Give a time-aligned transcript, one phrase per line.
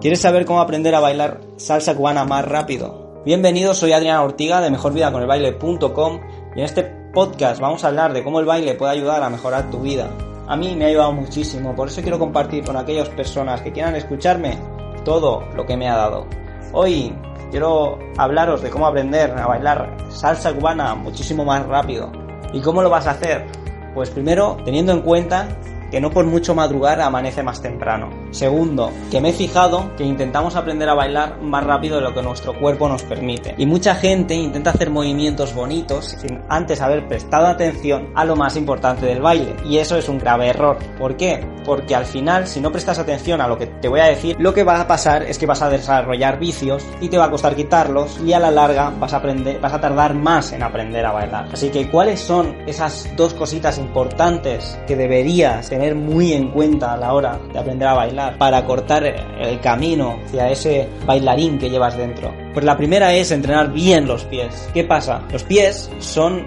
[0.00, 3.22] ¿Quieres saber cómo aprender a bailar salsa cubana más rápido?
[3.24, 6.20] Bienvenido, soy Adriana Ortiga de mejorvidaconelbaile.com
[6.56, 9.70] y en este podcast vamos a hablar de cómo el baile puede ayudar a mejorar
[9.70, 10.10] tu vida.
[10.48, 13.94] A mí me ha ayudado muchísimo, por eso quiero compartir con aquellas personas que quieran
[13.94, 14.58] escucharme
[15.04, 16.26] todo lo que me ha dado.
[16.72, 17.14] Hoy
[17.52, 22.10] quiero hablaros de cómo aprender a bailar salsa cubana muchísimo más rápido.
[22.52, 23.46] ¿Y cómo lo vas a hacer?
[23.94, 25.46] Pues primero, teniendo en cuenta
[25.90, 28.10] que no por mucho madrugar amanece más temprano.
[28.30, 32.22] Segundo, que me he fijado que intentamos aprender a bailar más rápido de lo que
[32.22, 33.54] nuestro cuerpo nos permite.
[33.58, 38.56] Y mucha gente intenta hacer movimientos bonitos sin antes haber prestado atención a lo más
[38.56, 39.56] importante del baile.
[39.64, 40.78] Y eso es un grave error.
[40.98, 41.44] ¿Por qué?
[41.64, 44.54] Porque al final, si no prestas atención a lo que te voy a decir, lo
[44.54, 47.54] que va a pasar es que vas a desarrollar vicios y te va a costar
[47.54, 51.12] quitarlos y a la larga vas a aprender, vas a tardar más en aprender a
[51.12, 51.48] bailar.
[51.52, 56.96] Así que, ¿cuáles son esas dos cositas importantes que deberías tener muy en cuenta a
[56.96, 61.96] la hora de aprender a bailar para cortar el camino hacia ese bailarín que llevas
[61.96, 62.32] dentro?
[62.52, 64.68] Pues la primera es entrenar bien los pies.
[64.74, 65.22] ¿Qué pasa?
[65.32, 66.46] Los pies son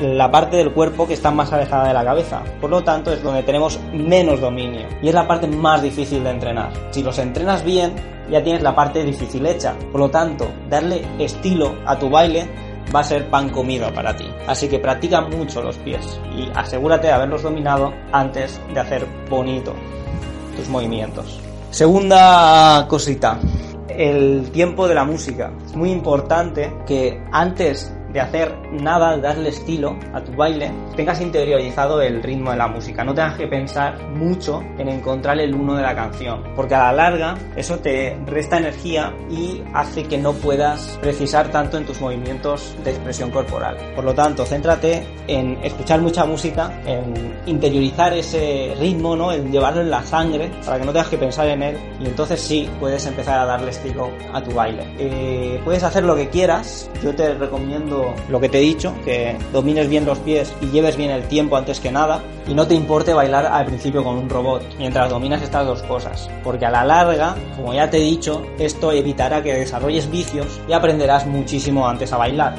[0.00, 2.42] la parte del cuerpo que está más alejada de la cabeza.
[2.60, 4.86] Por lo tanto, es donde tenemos menos dominio.
[5.02, 6.70] Y es la parte más difícil de entrenar.
[6.90, 7.94] Si los entrenas bien,
[8.30, 9.74] ya tienes la parte difícil hecha.
[9.90, 12.48] Por lo tanto, darle estilo a tu baile
[12.94, 14.26] va a ser pan comido para ti.
[14.46, 19.74] Así que practica mucho los pies y asegúrate de haberlos dominado antes de hacer bonito
[20.56, 21.40] tus movimientos.
[21.70, 23.38] Segunda cosita,
[23.88, 25.52] el tiempo de la música.
[25.66, 31.20] Es muy importante que antes de hacer nada, de darle estilo a tu baile, tengas
[31.20, 33.04] interiorizado el ritmo de la música.
[33.04, 36.92] No tengas que pensar mucho en encontrar el uno de la canción, porque a la
[36.92, 42.76] larga eso te resta energía y hace que no puedas precisar tanto en tus movimientos
[42.84, 43.76] de expresión corporal.
[43.94, 49.32] Por lo tanto, céntrate en escuchar mucha música, en interiorizar ese ritmo, ¿no?
[49.32, 52.40] En llevarlo en la sangre para que no tengas que pensar en él y entonces
[52.40, 54.84] sí puedes empezar a darle estilo a tu baile.
[54.98, 57.97] Eh, puedes hacer lo que quieras, yo te recomiendo
[58.28, 61.56] lo que te he dicho, que domines bien los pies y lleves bien el tiempo
[61.56, 65.42] antes que nada, y no te importe bailar al principio con un robot, mientras dominas
[65.42, 69.54] estas dos cosas, porque a la larga, como ya te he dicho, esto evitará que
[69.54, 72.54] desarrolles vicios y aprenderás muchísimo antes a bailar.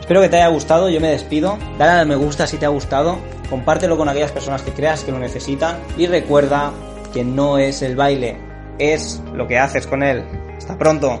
[0.00, 2.70] Espero que te haya gustado, yo me despido, dale a me gusta si te ha
[2.70, 3.18] gustado,
[3.50, 6.72] compártelo con aquellas personas que creas que lo necesitan y recuerda
[7.12, 8.38] que no es el baile,
[8.78, 10.24] es lo que haces con él.
[10.56, 11.20] Hasta pronto.